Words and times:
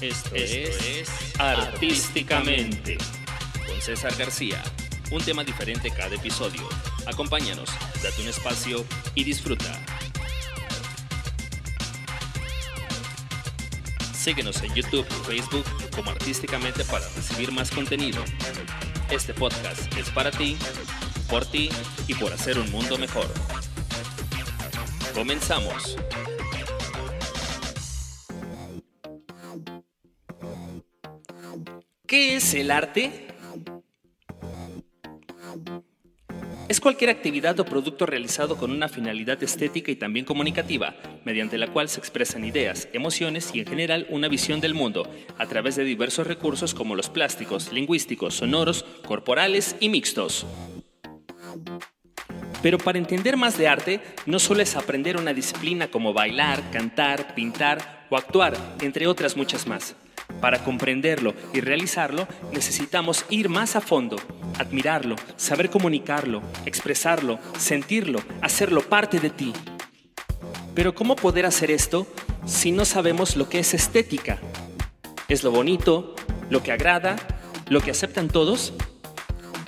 Esto, 0.00 0.30
es, 0.32 1.08
Artísticamente 1.40 2.98
con 3.66 3.80
César 3.80 4.14
García. 4.16 4.62
Un 5.10 5.20
tema 5.24 5.42
diferente 5.42 5.90
cada 5.90 6.14
episodio. 6.14 6.68
Acompáñanos, 7.04 7.68
date 8.00 8.22
un 8.22 8.28
espacio 8.28 8.84
y 9.16 9.24
disfruta. 9.24 9.84
Síguenos 14.14 14.62
en 14.62 14.72
YouTube 14.72 15.06
y 15.10 15.26
Facebook 15.26 15.64
como 15.96 16.12
Artísticamente 16.12 16.84
para 16.84 17.08
recibir 17.16 17.50
más 17.50 17.72
contenido. 17.72 18.22
Este 19.10 19.34
podcast 19.34 19.92
es 19.96 20.10
para 20.10 20.30
ti, 20.30 20.56
por 21.28 21.44
ti 21.44 21.70
y 22.06 22.14
por 22.14 22.32
hacer 22.32 22.56
un 22.56 22.70
mundo 22.70 22.98
mejor. 22.98 23.26
Comenzamos. 25.12 25.96
¿Qué 32.08 32.36
es 32.36 32.54
el 32.54 32.70
arte? 32.70 33.26
Es 36.66 36.80
cualquier 36.80 37.10
actividad 37.10 37.60
o 37.60 37.66
producto 37.66 38.06
realizado 38.06 38.56
con 38.56 38.70
una 38.70 38.88
finalidad 38.88 39.42
estética 39.42 39.90
y 39.90 39.96
también 39.96 40.24
comunicativa, 40.24 40.96
mediante 41.26 41.58
la 41.58 41.66
cual 41.66 41.90
se 41.90 42.00
expresan 42.00 42.46
ideas, 42.46 42.88
emociones 42.94 43.50
y 43.52 43.60
en 43.60 43.66
general 43.66 44.06
una 44.08 44.28
visión 44.28 44.62
del 44.62 44.72
mundo, 44.72 45.06
a 45.36 45.46
través 45.48 45.76
de 45.76 45.84
diversos 45.84 46.26
recursos 46.26 46.72
como 46.72 46.96
los 46.96 47.10
plásticos, 47.10 47.74
lingüísticos, 47.74 48.36
sonoros, 48.36 48.86
corporales 49.04 49.76
y 49.78 49.90
mixtos. 49.90 50.46
Pero 52.62 52.78
para 52.78 52.96
entender 52.96 53.36
más 53.36 53.58
de 53.58 53.68
arte, 53.68 54.00
no 54.24 54.38
solo 54.38 54.62
es 54.62 54.76
aprender 54.76 55.18
una 55.18 55.34
disciplina 55.34 55.90
como 55.90 56.14
bailar, 56.14 56.70
cantar, 56.70 57.34
pintar 57.34 58.06
o 58.08 58.16
actuar, 58.16 58.56
entre 58.80 59.06
otras 59.06 59.36
muchas 59.36 59.66
más. 59.66 59.94
Para 60.40 60.62
comprenderlo 60.62 61.34
y 61.52 61.60
realizarlo 61.60 62.28
necesitamos 62.52 63.24
ir 63.28 63.48
más 63.48 63.74
a 63.74 63.80
fondo, 63.80 64.16
admirarlo, 64.58 65.16
saber 65.36 65.68
comunicarlo, 65.68 66.42
expresarlo, 66.64 67.38
sentirlo, 67.58 68.20
hacerlo 68.40 68.82
parte 68.82 69.18
de 69.18 69.30
ti. 69.30 69.52
Pero 70.74 70.94
¿cómo 70.94 71.16
poder 71.16 71.44
hacer 71.44 71.70
esto 71.70 72.06
si 72.46 72.70
no 72.70 72.84
sabemos 72.84 73.36
lo 73.36 73.48
que 73.48 73.58
es 73.58 73.74
estética? 73.74 74.38
¿Es 75.28 75.42
lo 75.42 75.50
bonito, 75.50 76.14
lo 76.50 76.62
que 76.62 76.72
agrada, 76.72 77.16
lo 77.68 77.80
que 77.80 77.90
aceptan 77.90 78.28
todos? 78.28 78.72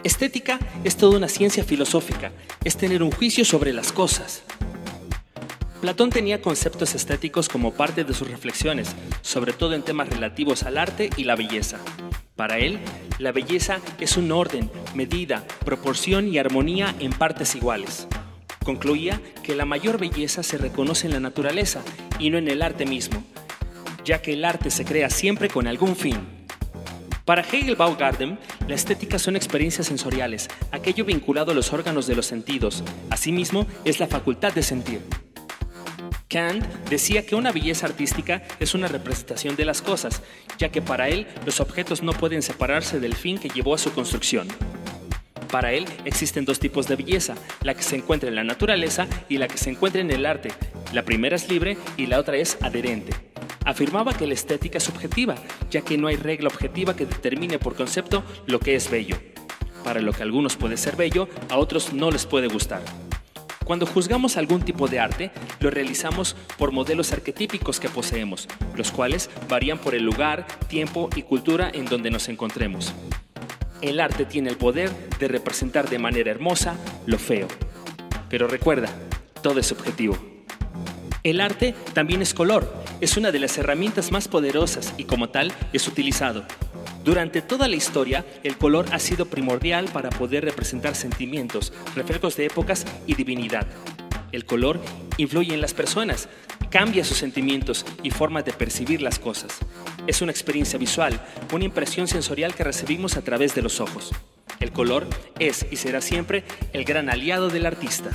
Estética 0.04 0.58
es 0.84 0.96
toda 0.96 1.18
una 1.18 1.28
ciencia 1.28 1.64
filosófica, 1.64 2.32
es 2.64 2.76
tener 2.76 3.02
un 3.02 3.10
juicio 3.10 3.44
sobre 3.44 3.72
las 3.72 3.92
cosas. 3.92 4.44
Platón 5.80 6.10
tenía 6.10 6.42
conceptos 6.42 6.94
estéticos 6.94 7.48
como 7.48 7.72
parte 7.72 8.04
de 8.04 8.12
sus 8.12 8.30
reflexiones, 8.30 8.94
sobre 9.22 9.54
todo 9.54 9.74
en 9.74 9.82
temas 9.82 10.10
relativos 10.10 10.62
al 10.64 10.76
arte 10.76 11.08
y 11.16 11.24
la 11.24 11.36
belleza. 11.36 11.78
Para 12.36 12.58
él, 12.58 12.78
la 13.18 13.32
belleza 13.32 13.80
es 13.98 14.18
un 14.18 14.30
orden, 14.30 14.70
medida, 14.94 15.42
proporción 15.64 16.28
y 16.28 16.36
armonía 16.36 16.94
en 16.98 17.12
partes 17.12 17.54
iguales. 17.54 18.06
Concluía 18.62 19.22
que 19.42 19.54
la 19.54 19.64
mayor 19.64 19.98
belleza 19.98 20.42
se 20.42 20.58
reconoce 20.58 21.06
en 21.06 21.14
la 21.14 21.20
naturaleza 21.20 21.80
y 22.18 22.28
no 22.28 22.36
en 22.36 22.48
el 22.48 22.60
arte 22.60 22.84
mismo, 22.84 23.24
ya 24.04 24.20
que 24.20 24.34
el 24.34 24.44
arte 24.44 24.70
se 24.70 24.84
crea 24.84 25.08
siempre 25.08 25.48
con 25.48 25.66
algún 25.66 25.96
fin. 25.96 26.18
Para 27.24 27.42
Hegel 27.42 27.76
Baugarten, 27.76 28.38
la 28.68 28.74
estética 28.74 29.18
son 29.18 29.34
experiencias 29.34 29.86
sensoriales, 29.86 30.48
aquello 30.72 31.06
vinculado 31.06 31.52
a 31.52 31.54
los 31.54 31.72
órganos 31.72 32.06
de 32.06 32.16
los 32.16 32.26
sentidos. 32.26 32.84
Asimismo, 33.08 33.66
es 33.84 33.98
la 33.98 34.08
facultad 34.08 34.52
de 34.52 34.62
sentir. 34.62 35.00
Kant 36.30 36.64
decía 36.88 37.26
que 37.26 37.34
una 37.34 37.50
belleza 37.50 37.86
artística 37.86 38.42
es 38.60 38.74
una 38.74 38.86
representación 38.86 39.56
de 39.56 39.64
las 39.64 39.82
cosas, 39.82 40.22
ya 40.58 40.68
que 40.70 40.80
para 40.80 41.08
él 41.08 41.26
los 41.44 41.58
objetos 41.58 42.04
no 42.04 42.12
pueden 42.12 42.40
separarse 42.40 43.00
del 43.00 43.16
fin 43.16 43.36
que 43.36 43.48
llevó 43.48 43.74
a 43.74 43.78
su 43.78 43.92
construcción. 43.92 44.46
Para 45.50 45.72
él 45.72 45.86
existen 46.04 46.44
dos 46.44 46.60
tipos 46.60 46.86
de 46.86 46.94
belleza, 46.94 47.34
la 47.62 47.74
que 47.74 47.82
se 47.82 47.96
encuentra 47.96 48.28
en 48.28 48.36
la 48.36 48.44
naturaleza 48.44 49.08
y 49.28 49.38
la 49.38 49.48
que 49.48 49.58
se 49.58 49.70
encuentra 49.70 50.00
en 50.00 50.12
el 50.12 50.24
arte. 50.24 50.50
La 50.92 51.04
primera 51.04 51.34
es 51.34 51.48
libre 51.48 51.76
y 51.96 52.06
la 52.06 52.20
otra 52.20 52.36
es 52.36 52.56
adherente. 52.60 53.12
Afirmaba 53.64 54.14
que 54.14 54.28
la 54.28 54.34
estética 54.34 54.78
es 54.78 54.84
subjetiva, 54.84 55.34
ya 55.68 55.80
que 55.80 55.98
no 55.98 56.06
hay 56.06 56.16
regla 56.16 56.46
objetiva 56.46 56.94
que 56.94 57.06
determine 57.06 57.58
por 57.58 57.74
concepto 57.74 58.22
lo 58.46 58.60
que 58.60 58.76
es 58.76 58.88
bello. 58.88 59.16
Para 59.82 60.00
lo 60.00 60.12
que 60.12 60.22
a 60.22 60.26
algunos 60.26 60.56
puede 60.56 60.76
ser 60.76 60.94
bello, 60.94 61.28
a 61.48 61.58
otros 61.58 61.92
no 61.92 62.12
les 62.12 62.24
puede 62.24 62.46
gustar. 62.46 62.82
Cuando 63.70 63.86
juzgamos 63.86 64.36
algún 64.36 64.62
tipo 64.62 64.88
de 64.88 64.98
arte, 64.98 65.30
lo 65.60 65.70
realizamos 65.70 66.34
por 66.58 66.72
modelos 66.72 67.12
arquetípicos 67.12 67.78
que 67.78 67.88
poseemos, 67.88 68.48
los 68.74 68.90
cuales 68.90 69.30
varían 69.48 69.78
por 69.78 69.94
el 69.94 70.02
lugar, 70.02 70.44
tiempo 70.66 71.08
y 71.14 71.22
cultura 71.22 71.70
en 71.72 71.84
donde 71.84 72.10
nos 72.10 72.28
encontremos. 72.28 72.92
El 73.80 74.00
arte 74.00 74.24
tiene 74.24 74.50
el 74.50 74.56
poder 74.56 74.90
de 75.20 75.28
representar 75.28 75.88
de 75.88 76.00
manera 76.00 76.32
hermosa 76.32 76.74
lo 77.06 77.16
feo. 77.16 77.46
Pero 78.28 78.48
recuerda, 78.48 78.88
todo 79.40 79.60
es 79.60 79.68
subjetivo. 79.68 80.18
El 81.22 81.40
arte 81.40 81.76
también 81.92 82.22
es 82.22 82.34
color, 82.34 82.74
es 83.00 83.16
una 83.16 83.30
de 83.30 83.38
las 83.38 83.56
herramientas 83.56 84.10
más 84.10 84.26
poderosas 84.26 84.94
y 84.98 85.04
como 85.04 85.28
tal 85.28 85.52
es 85.72 85.86
utilizado. 85.86 86.44
Durante 87.04 87.40
toda 87.40 87.66
la 87.66 87.76
historia, 87.76 88.26
el 88.42 88.58
color 88.58 88.86
ha 88.92 88.98
sido 88.98 89.26
primordial 89.26 89.86
para 89.86 90.10
poder 90.10 90.44
representar 90.44 90.94
sentimientos, 90.94 91.72
reflejos 91.96 92.36
de 92.36 92.46
épocas 92.46 92.84
y 93.06 93.14
divinidad. 93.14 93.66
El 94.32 94.44
color 94.44 94.80
influye 95.16 95.54
en 95.54 95.62
las 95.62 95.74
personas, 95.74 96.28
cambia 96.70 97.04
sus 97.04 97.16
sentimientos 97.16 97.86
y 98.02 98.10
formas 98.10 98.44
de 98.44 98.52
percibir 98.52 99.00
las 99.00 99.18
cosas. 99.18 99.58
Es 100.06 100.20
una 100.20 100.30
experiencia 100.30 100.78
visual, 100.78 101.20
una 101.52 101.64
impresión 101.64 102.06
sensorial 102.06 102.54
que 102.54 102.64
recibimos 102.64 103.16
a 103.16 103.22
través 103.22 103.54
de 103.54 103.62
los 103.62 103.80
ojos. 103.80 104.12
El 104.60 104.72
color 104.72 105.06
es 105.38 105.66
y 105.70 105.76
será 105.76 106.02
siempre 106.02 106.44
el 106.74 106.84
gran 106.84 107.08
aliado 107.08 107.48
del 107.48 107.64
artista. 107.64 108.10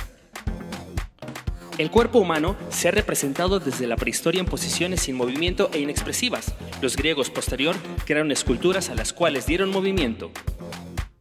El 1.78 1.90
cuerpo 1.90 2.18
humano 2.18 2.56
se 2.70 2.88
ha 2.88 2.90
representado 2.90 3.60
desde 3.60 3.86
la 3.86 3.96
prehistoria 3.96 4.40
en 4.40 4.46
posiciones 4.46 5.02
sin 5.02 5.14
movimiento 5.14 5.68
e 5.74 5.80
inexpresivas. 5.80 6.54
Los 6.80 6.96
griegos 6.96 7.28
posterior 7.28 7.76
crearon 8.06 8.32
esculturas 8.32 8.88
a 8.88 8.94
las 8.94 9.12
cuales 9.12 9.46
dieron 9.46 9.68
movimiento. 9.68 10.30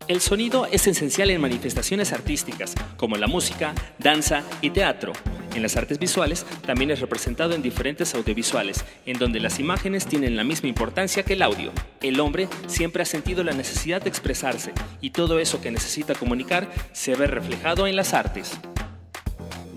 El 0.08 0.22
sonido 0.22 0.66
es 0.72 0.88
esencial 0.88 1.30
en 1.30 1.42
manifestaciones 1.42 2.14
artísticas, 2.14 2.74
como 2.96 3.18
la 3.18 3.28
música, 3.28 3.74
danza 4.00 4.44
y 4.62 4.70
teatro. 4.70 5.12
En 5.56 5.62
las 5.62 5.76
artes 5.76 6.00
visuales 6.00 6.46
también 6.66 6.92
es 6.92 7.02
representado 7.02 7.54
en 7.54 7.62
diferentes 7.62 8.16
audiovisuales, 8.16 8.86
en 9.06 9.18
donde 9.18 9.42
las 9.42 9.60
imágenes 9.60 10.06
tienen 10.06 10.38
la 10.38 10.46
misma 10.46 10.70
importancia 10.70 11.24
que 11.24 11.34
el 11.34 11.42
audio. 11.42 11.74
El 12.02 12.20
hombre 12.22 12.48
siempre 12.68 13.04
ha 13.04 13.06
sentido 13.06 13.44
la 13.44 13.54
necesidad 13.54 14.02
de 14.02 14.10
expresarse, 14.10 14.72
y 15.02 15.10
todo 15.10 15.40
eso 15.40 15.60
que 15.60 15.72
necesita 15.72 16.14
comunicar 16.14 16.70
se 16.94 17.16
ve 17.16 17.28
reflejado 17.28 17.88
en 17.88 17.98
las 17.98 18.14
artes. 18.14 18.58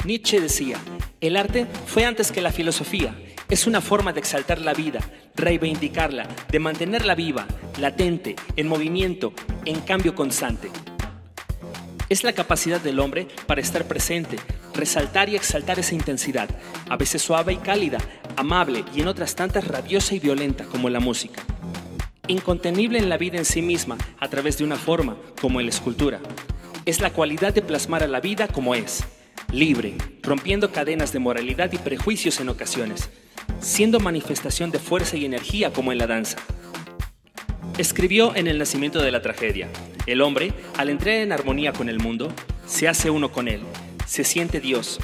Nietzsche 0.04 0.40
decía, 0.40 0.78
el 1.20 1.36
arte 1.36 1.66
fue 1.86 2.04
antes 2.04 2.30
que 2.30 2.40
la 2.40 2.52
filosofía, 2.52 3.14
es 3.48 3.66
una 3.66 3.80
forma 3.80 4.12
de 4.12 4.20
exaltar 4.20 4.60
la 4.60 4.74
vida, 4.74 5.00
reivindicarla, 5.34 6.28
de 6.50 6.58
mantenerla 6.58 7.14
viva, 7.14 7.46
latente, 7.78 8.36
en 8.56 8.68
movimiento, 8.68 9.32
en 9.64 9.80
cambio 9.80 10.14
constante. 10.14 10.70
Es 12.08 12.24
la 12.24 12.32
capacidad 12.32 12.80
del 12.80 13.00
hombre 13.00 13.26
para 13.46 13.60
estar 13.60 13.86
presente, 13.86 14.36
resaltar 14.74 15.28
y 15.28 15.36
exaltar 15.36 15.78
esa 15.78 15.94
intensidad, 15.94 16.48
a 16.88 16.96
veces 16.96 17.20
suave 17.20 17.54
y 17.54 17.56
cálida, 17.56 17.98
amable 18.36 18.84
y 18.94 19.00
en 19.00 19.08
otras 19.08 19.34
tantas 19.34 19.66
rabiosa 19.66 20.14
y 20.14 20.20
violenta 20.20 20.64
como 20.64 20.88
la 20.88 21.00
música. 21.00 21.42
Incontenible 22.28 22.98
en 22.98 23.08
la 23.08 23.18
vida 23.18 23.38
en 23.38 23.44
sí 23.44 23.62
misma 23.62 23.98
a 24.20 24.28
través 24.28 24.58
de 24.58 24.64
una 24.64 24.76
forma 24.76 25.16
como 25.40 25.60
la 25.60 25.70
escultura. 25.70 26.20
Es 26.84 27.00
la 27.00 27.12
cualidad 27.12 27.52
de 27.52 27.62
plasmar 27.62 28.02
a 28.02 28.08
la 28.08 28.20
vida 28.20 28.48
como 28.48 28.74
es, 28.74 29.04
libre, 29.52 29.94
rompiendo 30.22 30.72
cadenas 30.72 31.12
de 31.12 31.18
moralidad 31.18 31.72
y 31.72 31.78
prejuicios 31.78 32.38
en 32.40 32.48
ocasiones, 32.48 33.10
siendo 33.60 33.98
manifestación 33.98 34.70
de 34.70 34.78
fuerza 34.78 35.16
y 35.16 35.24
energía 35.24 35.72
como 35.72 35.90
en 35.92 35.98
la 35.98 36.06
danza. 36.06 36.36
Escribió 37.78 38.36
en 38.36 38.46
El 38.46 38.58
nacimiento 38.58 39.00
de 39.00 39.10
la 39.10 39.22
tragedia, 39.22 39.68
el 40.06 40.20
hombre, 40.20 40.52
al 40.76 40.90
entrar 40.90 41.16
en 41.16 41.32
armonía 41.32 41.72
con 41.72 41.88
el 41.88 41.98
mundo, 41.98 42.32
se 42.66 42.88
hace 42.88 43.10
uno 43.10 43.32
con 43.32 43.48
él, 43.48 43.62
se 44.06 44.24
siente 44.24 44.60
Dios. 44.60 44.98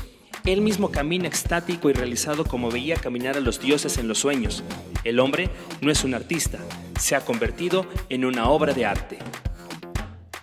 Él 0.45 0.61
mismo 0.61 0.91
camina 0.91 1.27
extático 1.27 1.89
y 1.89 1.95
realizado 1.95 2.45
como 2.45 2.71
veía 2.71 2.97
caminar 2.97 3.37
a 3.37 3.41
los 3.41 3.61
dioses 3.61 3.97
en 3.97 4.09
los 4.09 4.19
sueños. 4.19 4.63
El 5.05 5.21
hombre 5.21 5.49
no 5.81 5.91
es 5.91 6.05
un 6.05 6.15
artista, 6.15 6.59
se 7.01 7.17
ha 7.17 7.25
convertido 7.25 7.87
en 8.11 8.25
una 8.25 8.49
obra 8.49 8.75
de 8.75 8.85
arte. 8.85 9.19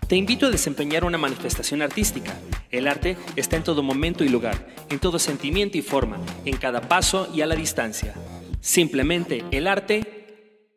Te 0.07 0.15
invito 0.15 0.47
a 0.47 0.49
desempeñar 0.49 1.05
una 1.05 1.17
manifestación 1.19 1.81
artística. 1.81 2.33
El 2.71 2.87
arte 2.87 3.17
está 3.35 3.57
en 3.57 3.63
todo 3.63 3.83
momento 3.83 4.23
y 4.23 4.29
lugar, 4.29 4.73
en 4.89 4.99
todo 4.99 5.19
sentimiento 5.19 5.77
y 5.77 5.81
forma, 5.81 6.17
en 6.45 6.55
cada 6.55 6.87
paso 6.87 7.29
y 7.33 7.41
a 7.41 7.45
la 7.45 7.55
distancia. 7.55 8.13
Simplemente 8.61 9.43
el 9.51 9.67
arte 9.67 10.67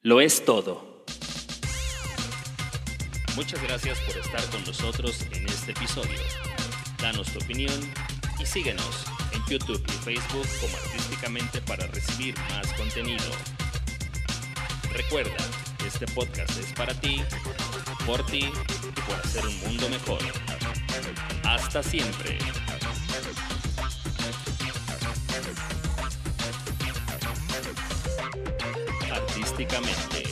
lo 0.00 0.20
es 0.20 0.44
todo. 0.44 1.04
Muchas 3.34 3.60
gracias 3.64 3.98
por 4.00 4.16
estar 4.16 4.44
con 4.50 4.64
nosotros 4.64 5.26
en 5.32 5.44
este 5.46 5.72
episodio. 5.72 6.20
Danos 7.02 7.32
tu 7.32 7.40
opinión 7.40 7.74
y 8.38 8.46
síguenos 8.46 9.06
en 9.32 9.42
YouTube 9.50 9.82
y 9.88 9.92
Facebook 10.04 10.46
como 10.60 10.76
Artísticamente 10.76 11.60
para 11.62 11.88
recibir 11.88 12.36
más 12.50 12.72
contenido. 12.74 13.24
Recuerda, 14.92 15.36
este 15.86 16.06
podcast 16.06 16.50
es 16.58 16.72
para 16.72 16.94
ti, 16.94 17.22
por 18.06 18.24
ti 18.26 18.50
por 19.06 19.16
hacer 19.16 19.46
un 19.46 19.60
mundo 19.60 19.88
mejor. 19.88 20.18
Hasta 21.44 21.82
siempre. 21.82 22.38
Artísticamente. 29.12 30.23